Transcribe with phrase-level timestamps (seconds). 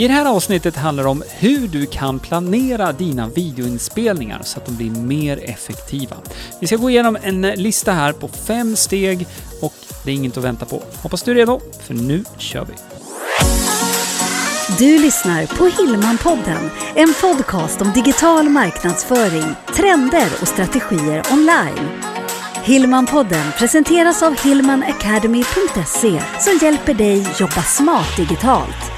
[0.00, 4.66] I det här avsnittet handlar det om hur du kan planera dina videoinspelningar så att
[4.66, 6.16] de blir mer effektiva.
[6.60, 9.26] Vi ska gå igenom en lista här på fem steg
[9.62, 9.74] och
[10.04, 10.82] det är inget att vänta på.
[11.02, 12.74] Hoppas du är redo, för nu kör vi!
[14.78, 21.88] Du lyssnar på Hillmanpodden, en podcast om digital marknadsföring, trender och strategier online.
[22.64, 28.97] Hillmanpodden presenteras av hillmanacademy.se som hjälper dig jobba smart digitalt.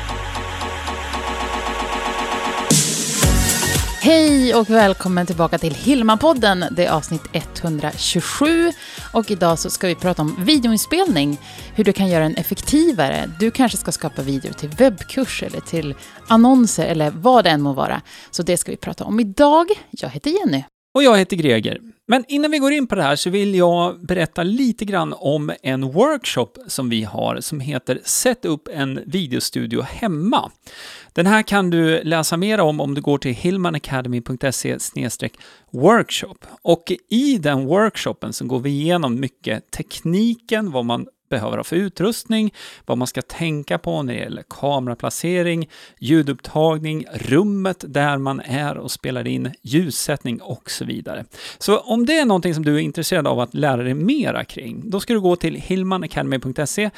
[4.03, 6.64] Hej och välkommen tillbaka till Hillmanpodden.
[6.71, 8.72] Det är avsnitt 127
[9.13, 11.39] och idag så ska vi prata om videoinspelning,
[11.75, 13.31] hur du kan göra den effektivare.
[13.41, 15.94] Du kanske ska skapa video till webbkurs eller till
[16.29, 18.03] annonser eller vad det än må vara.
[18.31, 19.67] Så det ska vi prata om idag.
[19.91, 20.64] Jag heter Jenny.
[20.94, 21.79] Och jag heter Greger.
[22.11, 25.53] Men innan vi går in på det här så vill jag berätta lite grann om
[25.63, 30.50] en workshop som vi har som heter Sätt upp en videostudio hemma.
[31.13, 34.78] Den här kan du läsa mer om om du går till hillmanacademy.se
[35.70, 36.36] workshop.
[36.62, 41.77] Och i den workshopen så går vi igenom mycket tekniken, vad man behöver ha för
[41.77, 42.55] utrustning,
[42.86, 48.91] vad man ska tänka på när det gäller kameraplacering, ljudupptagning, rummet där man är och
[48.91, 51.25] spelar in, ljussättning och så vidare.
[51.58, 54.91] Så om det är någonting som du är intresserad av att lära dig mera kring,
[54.91, 56.91] då ska du gå till hillmanacademy.se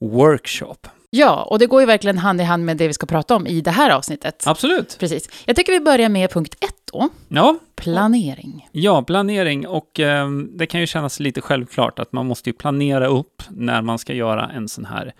[0.00, 0.76] workshop.
[1.12, 3.46] Ja, och det går ju verkligen hand i hand med det vi ska prata om
[3.46, 4.42] i det här avsnittet.
[4.46, 4.96] Absolut.
[5.00, 5.28] Precis.
[5.44, 7.08] Jag tycker vi börjar med punkt ett då.
[7.28, 7.58] Ja.
[7.76, 8.68] Planering.
[8.72, 9.66] Ja, planering.
[9.66, 13.82] Och eh, det kan ju kännas lite självklart att man måste ju planera upp när
[13.82, 15.12] man ska göra en sån här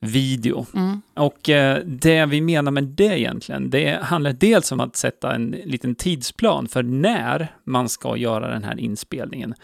[0.00, 0.66] video.
[0.74, 1.02] Mm.
[1.14, 5.50] Och eh, det vi menar med det egentligen, det handlar dels om att sätta en
[5.64, 9.54] liten tidsplan för när man ska göra den här inspelningen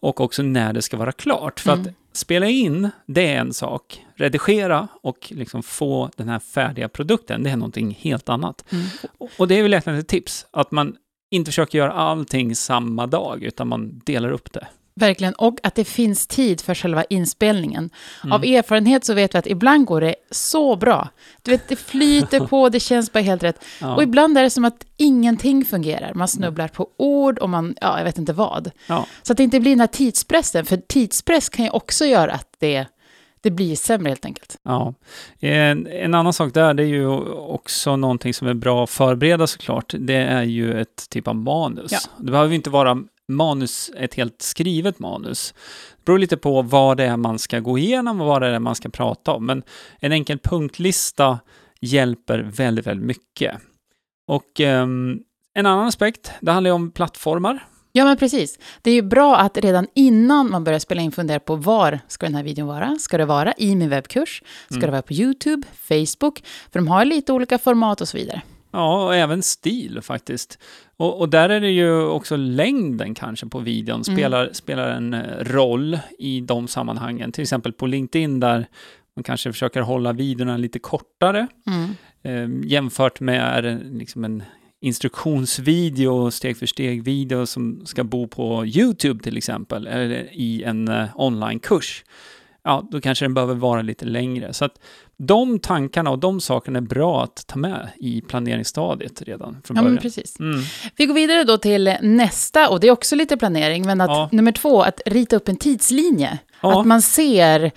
[0.00, 1.60] och också när det ska vara klart.
[1.60, 1.86] För mm.
[1.86, 4.04] att spela in, det är en sak.
[4.14, 8.64] Redigera och liksom få den här färdiga produkten, det är någonting helt annat.
[8.72, 8.86] Mm.
[9.36, 10.96] Och det är väl egentligen ett tips, att man
[11.30, 14.66] inte försöker göra allting samma dag, utan man delar upp det.
[14.94, 17.90] Verkligen, och att det finns tid för själva inspelningen.
[18.24, 18.32] Mm.
[18.32, 21.08] Av erfarenhet så vet vi att ibland går det så bra.
[21.42, 23.64] Du vet, det flyter på, det känns bara helt rätt.
[23.80, 23.94] Ja.
[23.94, 26.14] Och ibland är det som att ingenting fungerar.
[26.14, 28.70] Man snubblar på ord och man, ja, jag vet inte vad.
[28.86, 29.06] Ja.
[29.22, 32.48] Så att det inte blir den här tidspressen, för tidspress kan ju också göra att
[32.58, 32.86] det
[33.42, 34.56] det blir sämre helt enkelt.
[34.62, 34.94] Ja.
[35.40, 39.46] En, en, annan sak där, det är ju också någonting som är bra att förbereda
[39.46, 39.94] såklart.
[39.98, 41.92] Det är ju ett typ av manus.
[41.92, 41.98] Ja.
[42.18, 42.98] Det behöver inte vara
[43.28, 45.54] manus, ett helt skrivet manus.
[45.96, 48.58] Det beror lite på vad det är man ska gå igenom och vad det är
[48.58, 49.46] man ska prata om.
[49.46, 49.62] Men
[49.98, 51.38] en enkel punktlista
[51.80, 53.56] hjälper väldigt, väldigt mycket.
[54.26, 55.22] Och um,
[55.54, 57.66] en annan aspekt, det handlar ju om plattformar.
[57.92, 58.58] Ja, men precis.
[58.82, 62.26] Det är ju bra att redan innan man börjar spela in fundera på var ska
[62.26, 62.96] den här videon vara?
[62.98, 64.42] Ska det vara i min webbkurs?
[64.66, 64.86] Ska mm.
[64.86, 66.42] det vara på YouTube, Facebook?
[66.72, 68.42] För de har lite olika format och så vidare.
[68.72, 70.58] Ja, och även stil faktiskt.
[70.96, 74.54] Och, och, där är det ju också längden kanske på videon spelar, mm.
[74.54, 77.32] spelar en eh, roll i de sammanhangen.
[77.32, 78.66] Till exempel på LinkedIn där
[79.16, 81.90] man kanske försöker hålla videorna lite kortare mm.
[82.22, 84.42] eh, jämfört med liksom en
[84.80, 91.08] instruktionsvideo, steg för steg-video som ska bo på YouTube till exempel, eller i en uh,
[91.14, 92.04] onlinekurs.
[92.62, 94.52] Ja, då kanske den behöver vara lite längre.
[94.52, 94.80] Så att
[95.16, 99.94] de tankarna och de sakerna är bra att ta med i planeringsstadiet redan från början.
[99.94, 100.40] Ja, precis.
[100.40, 100.60] Mm.
[100.96, 104.28] Vi går vidare då till nästa, och det är också lite planering, men att ja.
[104.32, 106.38] nummer två, att rita upp en tidslinje.
[106.60, 106.80] Ja.
[106.80, 107.70] Att man ser,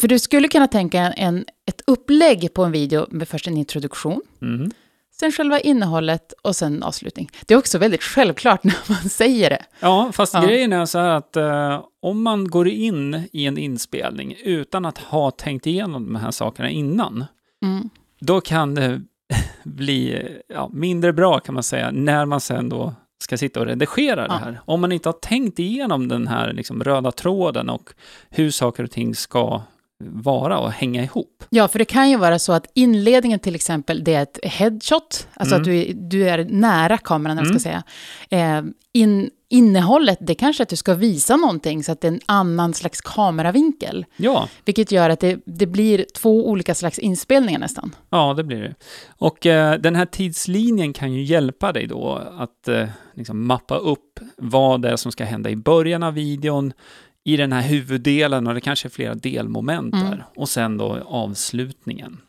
[0.00, 4.20] för du skulle kunna tänka en, ett upplägg på en video med först en introduktion,
[4.42, 4.70] mm
[5.22, 7.30] sen själva innehållet och sen avslutning.
[7.46, 9.64] Det är också väldigt självklart när man säger det.
[9.80, 10.40] Ja, fast ja.
[10.40, 14.98] grejen är så här att uh, om man går in i en inspelning utan att
[14.98, 17.24] ha tänkt igenom de här sakerna innan,
[17.62, 17.90] mm.
[18.20, 19.00] då kan det
[19.64, 24.20] bli ja, mindre bra kan man säga, när man sen då ska sitta och redigera
[24.20, 24.32] ja.
[24.32, 24.60] det här.
[24.64, 27.90] Om man inte har tänkt igenom den här liksom, röda tråden och
[28.30, 29.62] hur saker och ting ska
[30.08, 31.44] vara och hänga ihop.
[31.50, 35.28] Ja, för det kan ju vara så att inledningen till exempel, det är ett headshot,
[35.34, 35.62] alltså mm.
[35.62, 37.50] att du, du är nära kameran, mm.
[37.50, 37.82] ska säga.
[38.30, 38.62] Eh,
[38.92, 42.20] in, innehållet, det kanske är att du ska visa någonting, så att det är en
[42.26, 44.06] annan slags kameravinkel.
[44.16, 44.48] Ja.
[44.64, 47.94] Vilket gör att det, det blir två olika slags inspelningar nästan.
[48.10, 48.74] Ja, det blir det.
[49.18, 54.20] Och eh, den här tidslinjen kan ju hjälpa dig då att eh, liksom mappa upp
[54.36, 56.72] vad det är som ska hända i början av videon,
[57.24, 60.10] i den här huvuddelen och det kanske är flera delmoment mm.
[60.10, 60.24] där.
[60.36, 62.20] Och sen då avslutningen.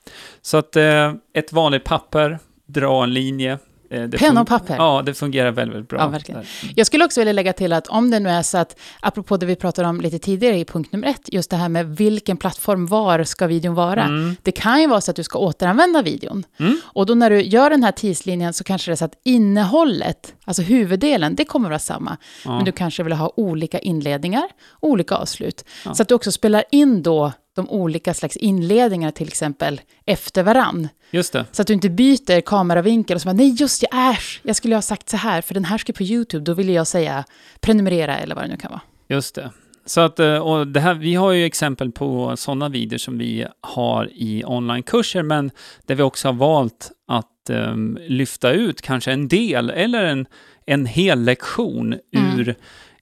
[0.42, 3.60] Så att eh, ett vanligt papper, dra en linje,
[3.94, 4.76] Penna fun- och papper.
[4.76, 6.00] Ja, det fungerar väldigt, väldigt bra.
[6.00, 6.42] Ja, verkligen.
[6.42, 6.74] Där.
[6.76, 9.46] Jag skulle också vilja lägga till att om det nu är så att, apropå det
[9.46, 12.88] vi pratade om lite tidigare i punkt nummer ett, just det här med vilken plattform,
[12.88, 14.04] var ska videon vara?
[14.04, 14.36] Mm.
[14.42, 16.44] Det kan ju vara så att du ska återanvända videon.
[16.60, 16.82] Mm.
[16.84, 20.36] Och då när du gör den här tidslinjen så kanske det är så att innehållet,
[20.46, 22.18] alltså huvuddelen, det kommer vara samma.
[22.46, 22.56] Ja.
[22.56, 24.44] Men du kanske vill ha olika inledningar,
[24.80, 25.66] olika avslut.
[25.86, 25.94] Ja.
[25.94, 30.88] Så att du också spelar in då de olika slags inledningarna till exempel efter varann.
[31.12, 31.46] Just det.
[31.52, 34.76] Så att du inte byter kameravinkel och så bara, nej just det, äsch, jag skulle
[34.76, 37.24] ha sagt så här, för den här ska på YouTube, då ville jag säga
[37.62, 38.82] prenumerera eller vad det nu kan vara.
[39.08, 39.52] Just det.
[39.86, 43.46] Så att, eh, och det här, vi har ju exempel på sådana videor som vi
[43.62, 45.52] har i onlinekurser, men
[45.86, 50.26] där vi också har valt att ehm, lyfta ut kanske en del eller en,
[50.66, 52.40] en hel lektion Mm.
[52.40, 52.56] ur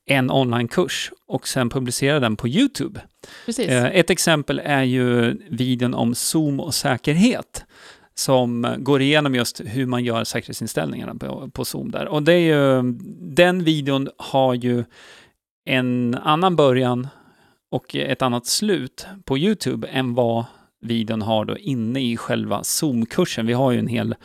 [0.05, 3.01] en onlinekurs och sen publicera den på YouTube.
[3.45, 3.67] Precis.
[3.67, 7.65] Eh, Ett exempel är ju videon om Zoom och säkerhet
[8.15, 12.07] som går igenom just hur man gör säkerhetsinställningarna på, på Zoom där.
[12.07, 12.81] Och det är ju,
[13.19, 14.83] den videon har ju
[15.65, 17.07] en annan början
[17.71, 20.45] och ett annat slut på YouTube än vad
[20.81, 23.45] videon har då inne i själva Zoom-kursen.
[23.45, 24.15] Vi har ju en hel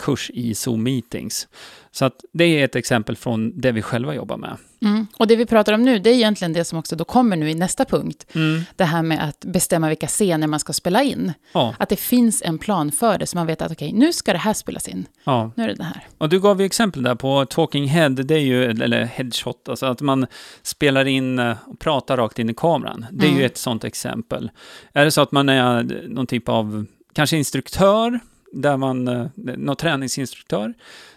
[0.00, 1.48] kurs i Zoom Meetings.
[1.92, 4.56] Så att det är ett exempel från det vi själva jobbar med.
[4.82, 5.06] Mm.
[5.16, 7.50] Och det vi pratar om nu, det är egentligen det som också då kommer nu
[7.50, 8.26] i nästa punkt.
[8.34, 8.62] Mm.
[8.76, 11.32] Det här med att bestämma vilka scener man ska spela in.
[11.52, 14.32] Ja, Att det finns en plan för det, så man vet att okej, nu ska
[14.32, 15.06] det här spelas in.
[15.24, 15.52] ja.
[15.56, 16.06] Nu är det det här.
[16.18, 19.86] Och du gav ju exempel där på Talking Head, det är ju, eller headshot, alltså
[19.86, 20.26] att man
[20.62, 23.06] spelar in eh, och pratar rakt in i kameran.
[23.12, 23.46] Det är ju Mm.
[23.46, 24.50] ett sånt exempel.
[24.92, 28.20] Är det så att man är någon typ av, kanske instruktör,
[28.52, 30.74] där man, eh, någon träningsinstruktör,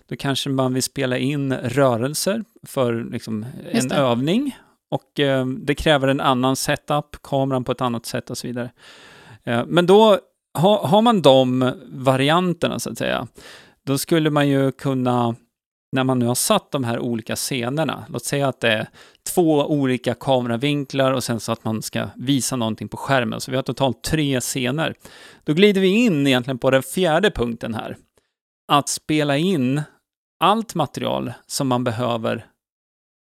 [0.08, 4.58] då kanske man vill spela in rörelser för liksom en övning.
[4.92, 8.72] Och eh, det kräver en annan setup, kameran på ett annat sätt och så vidare.
[9.44, 10.20] Eh, men då
[10.54, 13.28] har, har man de varianterna så att säga,
[13.86, 15.36] då skulle man ju kunna,
[15.94, 18.90] när man nu har satt de här olika scenerna, låt säga att det är
[19.34, 23.58] två olika kameravinklar och sen så att man ska visa någonting på skärmen, så vi
[23.58, 24.96] har totalt tre scener.
[25.44, 27.98] Då glider vi in egentligen på den fjärde punkten här.
[28.72, 29.82] Att spela in
[30.40, 32.46] allt material som man behöver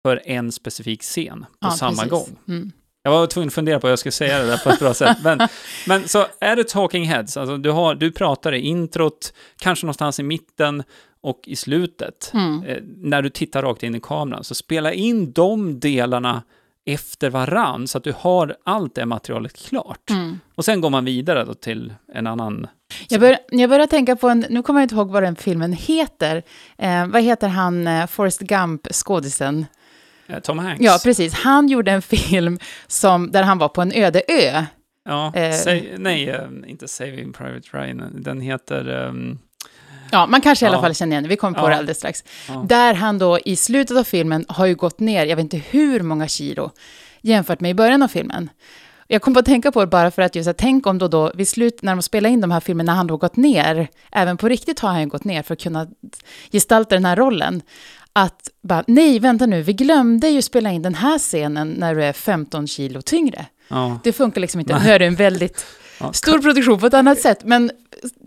[0.06, 2.10] för en specifik scen på Ja, samma precis.
[2.10, 2.38] gång.
[2.48, 2.72] Mm.
[3.02, 4.94] Jag var tvungen att fundera på hur jag skulle säga det där på ett bra
[4.94, 5.16] sätt.
[5.24, 5.38] Men,
[5.86, 10.20] men så är det talking heads, alltså du, har, du pratar i introt, kanske någonstans
[10.20, 10.82] i mitten
[11.22, 12.62] och i slutet, Mm.
[12.64, 14.44] eh, när du tittar rakt in i kameran.
[14.44, 16.42] Så spela in de delarna
[16.86, 20.10] efter varann, så att du har allt det materialet klart.
[20.10, 20.40] Mm.
[20.54, 22.66] Och sen går man vidare då till en annan...
[23.08, 25.72] Jag, bör, jag börjar tänka på en, nu kommer jag inte ihåg vad den filmen
[25.72, 26.42] heter.
[26.78, 29.66] Eh, vad heter han, eh, Forrest Gump, skådisen?
[30.26, 30.84] Eh, Tom Hanks.
[30.84, 31.34] Ja, precis.
[31.34, 34.64] Han gjorde en film som, där han var på en öde ö.
[35.04, 35.52] Ja, Eh.
[35.52, 39.06] säg, nej, eh, inte Saving Private Ryan, den heter...
[39.08, 39.38] ehm,
[40.12, 40.80] Ja, man kanske i alla Ja.
[40.82, 41.28] fall känner igen det.
[41.28, 41.68] Vi kommer på Ja.
[41.70, 42.24] det alldeles strax.
[42.48, 42.64] Ja.
[42.68, 46.00] Där han då i slutet av filmen har ju gått ner, jag vet inte hur
[46.00, 46.70] många kilo,
[47.20, 48.50] jämfört med i början av filmen.
[49.06, 51.08] Jag kom på att tänka på det bara för att just att tänk om då,
[51.08, 54.36] då vid slut, när de spelar in de här filmerna, han då gått ner, även
[54.36, 55.86] på riktigt har han ju gått ner för att kunna
[56.52, 57.62] gestalta den här rollen.
[58.12, 62.04] Att bara, nej, vänta nu, vi glömde ju spela in den här scenen när du
[62.04, 63.46] är 15 kilo tyngre.
[63.68, 63.98] ja.
[64.04, 64.74] Det funkar liksom inte.
[64.74, 64.82] Nej.
[64.84, 65.66] Nu är det en väldigt
[66.00, 67.70] Ja, stor produktion på ett annat sätt, men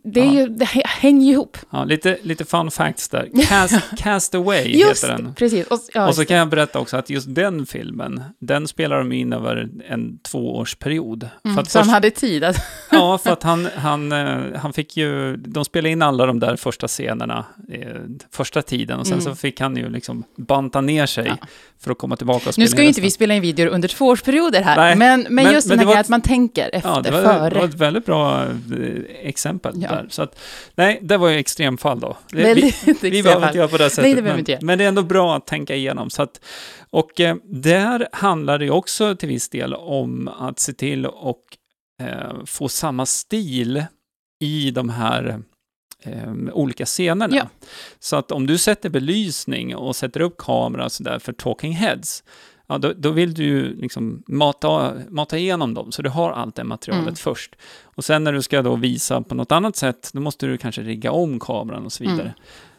[0.04, 0.32] det, är Ja.
[0.34, 1.58] ju, det hänger ju ihop.
[1.70, 3.30] Ja, lite, lite fun facts där.
[3.48, 5.34] Cast, Cast Away Just heter den.
[5.34, 5.68] precis.
[5.68, 9.12] Och, ja, och så kan jag berätta också att just den filmen, den spelar de
[9.12, 11.30] in över en tvåårsperiod.
[11.46, 12.56] Mm, för så han först, hade tid att...
[12.92, 16.56] Ja, för att han, han, eh, han fick ju, de spelade in alla de där
[16.56, 17.88] första scenerna, eh,
[18.32, 19.26] första tiden, och sen Mm.
[19.26, 21.48] så fick han ju liksom banta ner sig Ja.
[21.84, 23.88] för att komma tillbaka och spela Nu ska ju inte vi spela in videor under
[23.88, 26.70] tvåårsperioder här, Nej, men, men, men- just men den här var grejen att man tänker
[26.74, 27.50] efter, Ja, det var, före.
[27.50, 28.50] det var ett väldigt bra eh,
[29.22, 29.90] exempel Ja.
[29.96, 30.08] Där.
[30.10, 30.40] Så att,
[30.76, 32.18] nej, det var ju extremfall då.
[32.32, 34.04] Vi- Väldigt Vi behöver inte göra på det sättet.
[34.04, 36.10] Nej, det men, vi inte men det är ändå bra att tänka igenom.
[36.10, 36.42] Så att,
[36.90, 41.42] och eh, där handlar det också till viss del om att se till och
[42.02, 43.84] eh, få samma stil
[44.40, 45.40] i de här
[46.04, 47.36] eh, olika scenerna.
[47.36, 47.48] Ja.
[48.00, 52.24] Så att om du sätter belysning och sätter upp kamera och sådär för talking heads,
[52.74, 56.56] ja, då, då vill du ju liksom mata, mata igenom dem, så du har allt
[56.56, 57.16] det materialet Mm.
[57.16, 57.56] först.
[57.84, 60.82] Och sen när du ska då visa på något annat sätt, då måste du kanske
[60.82, 62.22] rigga om kameran och så vidare.
[62.22, 62.34] Mm.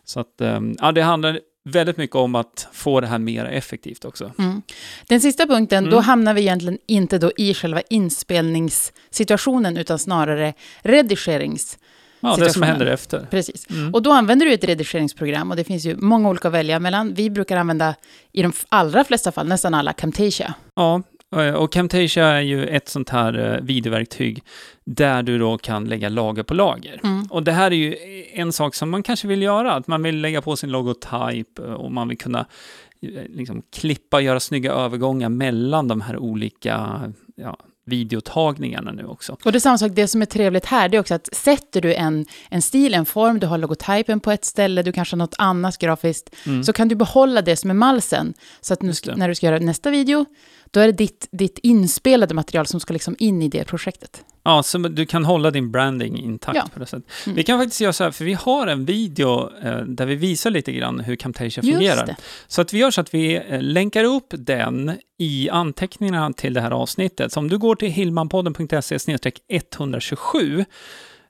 [0.04, 4.04] Så att, ehm, ja, det handlar väldigt mycket om att få det här mer effektivt
[4.04, 4.32] också.
[4.38, 4.62] Mm.
[5.08, 5.90] Den sista punkten, Mm.
[5.90, 11.78] då hamnar vi egentligen inte då i själva inspelningssituationen, utan snarare redigerings...
[12.24, 13.26] Ja, det som händer efter.
[13.30, 13.70] Precis.
[13.70, 13.94] Mm.
[13.94, 17.14] Och då använder du ett redigeringsprogram och det finns ju många olika att välja mellan.
[17.14, 17.94] Vi brukar använda,
[18.32, 20.54] i de allra flesta fall, nästan alla, Camtasia.
[20.74, 21.02] Ja,
[21.36, 24.42] eh, och Camtasia är ju ett sånt här eh, videoverktyg
[24.84, 27.00] där du då kan lägga lager på lager.
[27.04, 27.26] Mm.
[27.30, 27.96] Och det här är ju
[28.32, 31.64] en sak som man kanske vill göra, att man vill lägga på sin logotyp eh,
[31.64, 32.46] och man vill kunna
[33.28, 37.00] liksom, klippa och göra snygga övergångar mellan de här olika
[37.36, 39.36] ja, videotagningarna nu också.
[39.44, 41.80] Och det är samma sak, det som är trevligt här, det är också att sätter
[41.80, 45.18] du en, en stil, en form, du har logotypen på ett ställe, du kanske har
[45.18, 46.64] något annat grafiskt, mm.
[46.64, 48.34] så kan du behålla det som är malsen.
[48.60, 50.24] Så att nu, när du ska göra nästa video,
[50.70, 54.24] då är det ditt, ditt inspelade material som ska liksom in i det projektet.
[54.44, 56.68] Ja, så du kan hålla din branding intakt ja.
[56.74, 57.10] på det sättet.
[57.26, 57.36] Mm.
[57.36, 60.50] Vi kan faktiskt göra så här, för vi har en video eh, där vi visar
[60.50, 62.16] lite grann hur Camtasia fungerar.
[62.46, 66.60] Så att vi gör så att vi eh, länkar upp den i anteckningarna till det
[66.60, 67.32] här avsnittet.
[67.32, 68.98] Så om du går till hillmanpodden.se
[69.48, 70.64] 127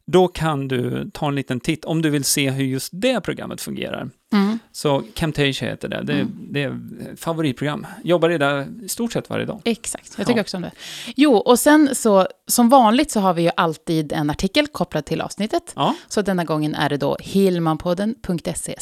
[0.06, 3.60] då kan du ta en liten titt om du vill se hur just det programmet
[3.60, 4.10] fungerar.
[4.32, 4.58] Mm.
[4.72, 6.02] Så Camtasia heter det.
[6.02, 6.48] Det, mm.
[6.50, 6.80] det är
[7.16, 7.86] favoritprogram.
[8.04, 9.60] Jobbar i det i stort sett varje dag.
[9.64, 10.42] Exakt, jag tycker ja.
[10.42, 10.70] också om det.
[11.16, 15.20] Jo, och sen så som vanligt så har vi ju alltid en artikel kopplad till
[15.20, 15.72] avsnittet.
[15.76, 15.94] Ja.
[16.08, 18.76] Så denna gången är det då hillmanpodden.se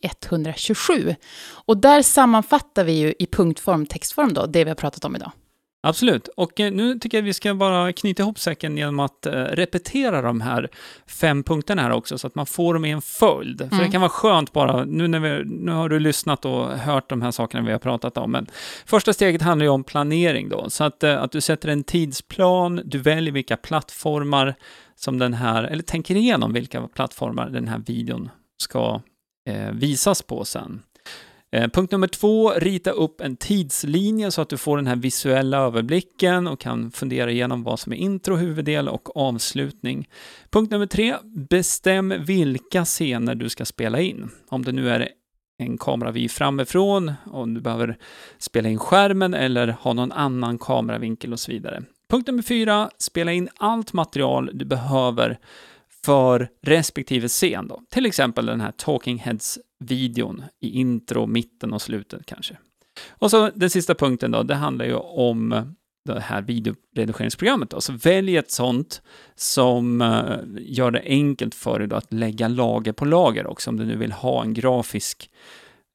[0.00, 1.14] 127.
[1.48, 5.32] Och där sammanfattar vi ju i punktform, textform då, det vi har pratat om idag.
[5.88, 9.32] Absolut, och eh, nu tycker jag vi ska bara knyta ihop säcken genom att eh,
[9.32, 10.68] repetera de här
[11.06, 13.60] fem punkterna här också, så att man får dem i en följd.
[13.60, 13.70] Mm.
[13.70, 13.92] För det mm.
[13.92, 17.30] kan vara skönt bara, nu, när vi, nu har du lyssnat och hört de här
[17.30, 18.46] sakerna vi har pratat om, men
[18.86, 22.82] första steget handlar ju om planering då, så att, eh, att du sätter en tidsplan,
[22.84, 24.54] du väljer vilka plattformar
[24.96, 28.28] som den här, eller tänker igenom vilka plattformar den här videon
[28.62, 29.00] ska
[29.48, 30.82] eh, visas på sen.
[31.50, 35.58] Eh, punkt nummer två, rita upp en tidslinje så att du får den här visuella
[35.58, 40.08] överblicken och kan fundera igenom vad som är intro, huvuddel och avslutning.
[40.50, 41.16] Punkt nummer tre,
[41.50, 44.30] bestäm vilka scener du ska spela in.
[44.48, 45.08] Om det nu är
[45.58, 47.98] en kameravy framifrån, om du behöver
[48.38, 51.82] spela in skärmen eller ha någon annan kameravinkel och så vidare.
[52.10, 55.38] Punkt nummer fyra, spela in allt material du behöver
[56.04, 57.68] för respektive scen.
[57.68, 57.82] Då.
[57.90, 62.56] Till exempel den här Talking Heads videon i intro, mitten och slutet kanske.
[63.08, 65.64] Och så den sista punkten då, det handlar ju om eh,
[66.04, 67.70] det här videoredigeringsprogrammet.
[67.70, 67.80] Då.
[67.80, 69.02] Så välj ett sånt
[69.34, 73.84] som eh, gör det enkelt för dig att lägga lager på lager också, om du
[73.84, 75.30] nu vill ha en grafisk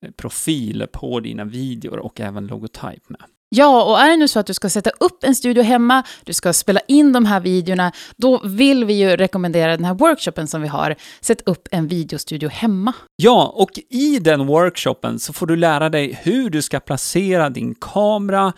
[0.06, 3.22] eh, profil på dina videor och även logotyp med.
[3.56, 6.34] Ja, och är det nu så att du ska sätta upp en studio hemma, du
[6.34, 10.62] ska spela in de här videorna, då vill vi ju rekommendera den här workshopen som
[10.62, 10.96] vi har.
[11.22, 12.94] Sätt upp en videostudio hemma.
[13.16, 17.76] Ja, och i den workshopen så får du lära dig hur du ska placera din
[17.76, 18.54] kamera,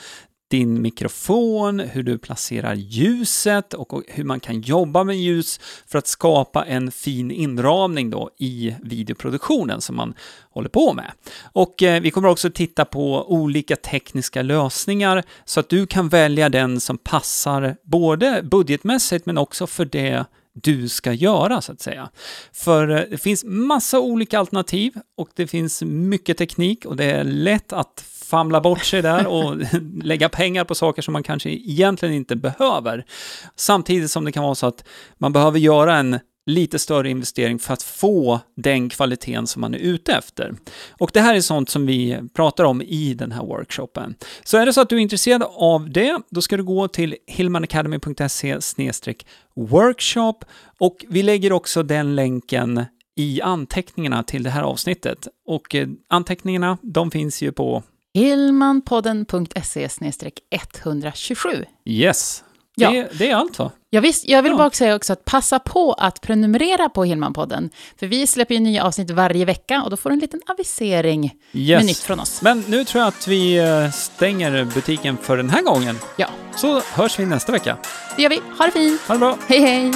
[0.53, 6.07] din mikrofon, hur du placerar ljuset och hur man kan jobba med ljus för att
[6.07, 10.13] skapa en fin inramning då i videoproduktionen som man
[10.49, 11.11] håller på med.
[11.43, 16.49] Och eh, vi kommer också titta på olika tekniska lösningar så att du kan välja
[16.49, 22.09] den som passar både budgetmässigt men också för det du ska göra, så att säga.
[22.51, 27.23] För eh, det finns massa olika alternativ och det finns mycket teknik och det är
[27.23, 29.55] lätt att famla bort sig där och
[30.03, 33.05] lägga pengar på saker som man kanske egentligen inte behöver.
[33.55, 34.83] Samtidigt som det kan vara så att
[35.17, 39.77] man behöver göra en lite större investering för att få den kvaliteten som man är
[39.77, 40.55] ute efter.
[40.91, 44.15] Och det här är sånt som vi pratar om i den här workshopen.
[44.43, 47.15] Så är det så att du är intresserad av det, då ska du gå till
[47.27, 48.59] hillmanacademy.se
[49.55, 50.35] workshop
[50.79, 52.85] och vi lägger också den länken
[53.15, 55.27] i anteckningarna till det här avsnittet.
[55.45, 57.83] Och eh, anteckningarna, de finns ju på
[58.15, 59.89] Hillmanpodden.se
[60.49, 61.65] 127.
[61.85, 62.43] Yes,
[62.75, 62.91] Ja.
[62.91, 63.71] Det, det, är allt va?
[63.89, 64.57] Ja, visst, jag vill ja.
[64.57, 67.69] bara säga också att passa på att prenumerera på Hillmanpodden.
[67.99, 71.33] För vi släpper ju nya avsnitt varje vecka och då får du en liten avisering
[71.51, 71.79] yes.
[71.79, 72.41] med nytt från oss.
[72.41, 75.99] Men nu tror jag att vi eh, stänger butiken för den här gången.
[76.15, 76.27] Ja.
[76.55, 77.77] Så hörs vi nästa vecka.
[78.15, 78.41] Det gör vi.
[78.57, 79.01] Ha det fint.
[79.01, 79.37] Ha det bra.
[79.47, 79.91] Hej, hej.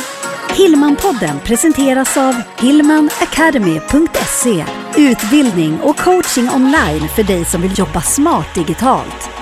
[0.58, 4.66] Hillmanpodden presenteras av hillmanacademy.se
[4.98, 9.37] Utbildning och coaching online för dig som vill jobba smart digitalt.